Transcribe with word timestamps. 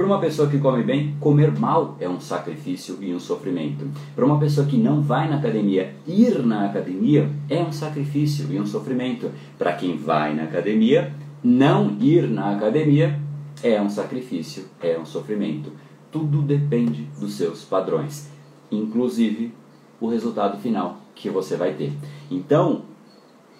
Para 0.00 0.06
uma 0.06 0.18
pessoa 0.18 0.48
que 0.48 0.58
come 0.58 0.82
bem, 0.82 1.14
comer 1.20 1.52
mal 1.52 1.94
é 2.00 2.08
um 2.08 2.18
sacrifício 2.18 2.96
e 3.02 3.14
um 3.14 3.20
sofrimento. 3.20 3.86
Para 4.16 4.24
uma 4.24 4.38
pessoa 4.38 4.66
que 4.66 4.78
não 4.78 5.02
vai 5.02 5.28
na 5.28 5.36
academia, 5.36 5.94
ir 6.06 6.38
na 6.38 6.64
academia 6.64 7.28
é 7.50 7.62
um 7.62 7.70
sacrifício 7.70 8.50
e 8.50 8.58
um 8.58 8.64
sofrimento. 8.64 9.30
Para 9.58 9.74
quem 9.74 9.98
vai 9.98 10.34
na 10.34 10.44
academia, 10.44 11.12
não 11.44 11.98
ir 12.00 12.22
na 12.30 12.56
academia 12.56 13.20
é 13.62 13.78
um 13.78 13.90
sacrifício, 13.90 14.64
é 14.80 14.98
um 14.98 15.04
sofrimento. 15.04 15.70
Tudo 16.10 16.40
depende 16.40 17.02
dos 17.20 17.34
seus 17.34 17.62
padrões, 17.62 18.30
inclusive 18.72 19.52
o 20.00 20.08
resultado 20.08 20.56
final 20.62 20.96
que 21.14 21.28
você 21.28 21.58
vai 21.58 21.74
ter. 21.74 21.92
Então, 22.30 22.86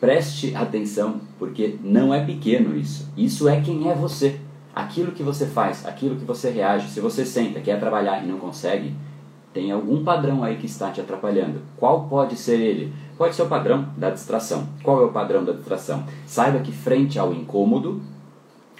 preste 0.00 0.56
atenção, 0.56 1.20
porque 1.38 1.76
não 1.84 2.14
é 2.14 2.24
pequeno 2.24 2.74
isso. 2.78 3.12
Isso 3.14 3.46
é 3.46 3.60
quem 3.60 3.90
é 3.90 3.94
você. 3.94 4.40
Aquilo 4.74 5.12
que 5.12 5.22
você 5.22 5.46
faz, 5.46 5.86
aquilo 5.86 6.16
que 6.16 6.24
você 6.24 6.50
reage, 6.50 6.88
se 6.88 7.00
você 7.00 7.24
senta, 7.24 7.60
quer 7.60 7.78
trabalhar 7.80 8.22
e 8.22 8.26
não 8.26 8.38
consegue, 8.38 8.94
tem 9.52 9.72
algum 9.72 10.04
padrão 10.04 10.44
aí 10.44 10.56
que 10.56 10.66
está 10.66 10.90
te 10.90 11.00
atrapalhando. 11.00 11.60
Qual 11.76 12.04
pode 12.04 12.36
ser 12.36 12.60
ele? 12.60 12.92
Pode 13.18 13.34
ser 13.34 13.42
o 13.42 13.48
padrão 13.48 13.88
da 13.96 14.10
distração. 14.10 14.68
Qual 14.82 15.02
é 15.02 15.04
o 15.04 15.12
padrão 15.12 15.44
da 15.44 15.52
distração? 15.52 16.04
Saiba 16.24 16.60
que 16.60 16.72
frente 16.72 17.18
ao 17.18 17.32
incômodo, 17.32 18.00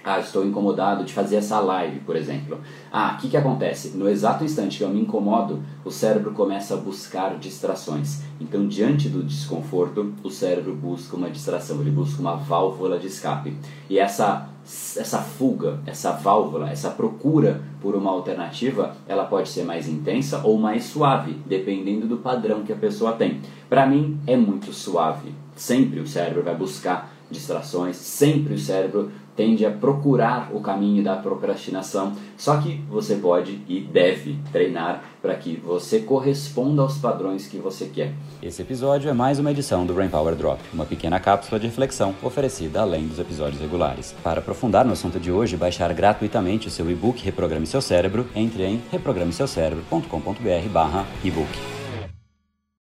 ah, 0.03 0.19
estou 0.19 0.47
incomodado 0.47 1.05
de 1.05 1.13
fazer 1.13 1.37
essa 1.37 1.61
live, 1.61 2.01
por 2.01 2.17
exemplo. 2.17 2.59
Ah, 2.91 3.15
o 3.17 3.21
que, 3.21 3.29
que 3.29 3.37
acontece? 3.37 3.97
No 3.97 4.09
exato 4.09 4.45
instante 4.45 4.79
que 4.79 4.85
eu 4.85 4.89
me 4.89 5.01
incomodo, 5.01 5.63
o 5.85 5.91
cérebro 5.91 6.33
começa 6.33 6.75
a 6.75 6.77
buscar 6.79 7.37
distrações. 7.37 8.23
Então, 8.41 8.67
diante 8.67 9.11
do 9.11 9.23
desconforto, 9.23 10.15
o 10.25 10.31
cérebro 10.31 10.75
busca 10.75 11.17
uma 11.17 11.29
distração, 11.29 11.81
ele 11.81 11.91
busca 11.91 12.21
uma 12.21 12.37
válvula 12.37 12.99
de 12.99 13.09
escape. 13.09 13.55
E 13.91 13.99
essa, 13.99 14.49
essa 14.97 15.19
fuga, 15.19 15.81
essa 15.87 16.13
válvula, 16.13 16.71
essa 16.71 16.91
procura 16.91 17.61
por 17.81 17.95
uma 17.95 18.11
alternativa, 18.11 18.95
ela 19.09 19.25
pode 19.25 19.49
ser 19.49 19.65
mais 19.65 19.89
intensa 19.89 20.41
ou 20.45 20.59
mais 20.59 20.85
suave, 20.85 21.37
dependendo 21.47 22.07
do 22.07 22.19
padrão 22.19 22.63
que 22.63 22.73
a 22.73 22.77
pessoa 22.77 23.13
tem. 23.13 23.41
Para 23.69 23.87
mim, 23.87 24.19
é 24.27 24.37
muito 24.37 24.73
suave. 24.73 25.35
Sempre 25.57 26.01
o 26.01 26.07
cérebro 26.07 26.43
vai 26.43 26.55
buscar 26.55 27.13
distrações, 27.31 27.97
sempre 27.97 28.55
o 28.55 28.59
cérebro 28.59 29.11
tende 29.37 29.65
a 29.65 29.71
procurar 29.71 30.51
o 30.53 30.61
caminho 30.61 31.03
da 31.03 31.17
procrastinação. 31.17 32.13
Só 32.37 32.59
que 32.59 32.83
você 32.91 33.15
pode 33.15 33.63
e 33.67 33.81
deve 33.81 34.39
treinar 34.53 35.03
para 35.23 35.35
que 35.35 35.57
você 35.57 36.01
corresponda 36.01 36.83
aos 36.83 36.99
padrões 36.99 37.47
que 37.47 37.57
você 37.57 37.87
quer. 37.87 38.13
Esse 38.43 38.61
episódio 38.61 39.09
é 39.09 39.15
mais 39.15 39.39
uma 39.39 39.51
edição 39.51 39.87
do 39.87 39.95
Brain 39.95 40.11
Power 40.11 40.35
Drop, 40.35 40.61
uma 40.75 40.85
pequena 40.85 41.19
cápsula 41.19 41.59
de 41.59 41.69
reflexão 41.69 42.15
oferecida 42.23 42.83
além 42.83 43.07
dos 43.07 43.19
episódios 43.19 43.63
regulares. 43.63 44.15
Para 44.23 44.41
aprofundar 44.41 44.85
no 44.85 44.93
assunto 44.93 45.19
de 45.19 45.33
hoje 45.33 45.57
baixar 45.57 45.91
gratuitamente 45.95 46.69
o 46.69 46.71
seu 46.71 46.91
e-book 46.91 47.25
Reprograme 47.25 47.67
Seu 47.67 47.81
Cérebro, 47.81 48.27
entre 48.35 48.63
em 48.65 48.83
reprogrameseucerebro.com.br/ebook. 48.91 51.80